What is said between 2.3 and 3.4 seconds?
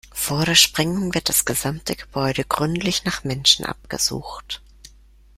gründlich nach